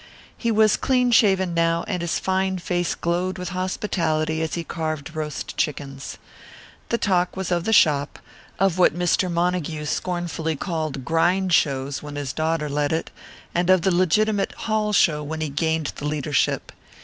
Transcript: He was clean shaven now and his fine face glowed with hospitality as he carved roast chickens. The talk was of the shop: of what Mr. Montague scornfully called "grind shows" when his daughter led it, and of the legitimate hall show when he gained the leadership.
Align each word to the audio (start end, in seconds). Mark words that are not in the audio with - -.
He 0.35 0.49
was 0.49 0.77
clean 0.77 1.11
shaven 1.11 1.53
now 1.53 1.85
and 1.87 2.01
his 2.01 2.17
fine 2.17 2.57
face 2.57 2.95
glowed 2.95 3.37
with 3.37 3.49
hospitality 3.49 4.41
as 4.41 4.55
he 4.55 4.63
carved 4.63 5.15
roast 5.15 5.55
chickens. 5.57 6.17
The 6.89 6.97
talk 6.97 7.37
was 7.37 7.51
of 7.51 7.65
the 7.65 7.71
shop: 7.71 8.17
of 8.57 8.79
what 8.79 8.95
Mr. 8.97 9.31
Montague 9.31 9.85
scornfully 9.85 10.55
called 10.55 11.05
"grind 11.05 11.53
shows" 11.53 12.01
when 12.01 12.15
his 12.15 12.33
daughter 12.33 12.67
led 12.67 12.91
it, 12.91 13.11
and 13.53 13.69
of 13.69 13.83
the 13.83 13.93
legitimate 13.93 14.53
hall 14.53 14.91
show 14.91 15.21
when 15.21 15.39
he 15.39 15.49
gained 15.49 15.93
the 15.97 16.05
leadership. 16.05 16.71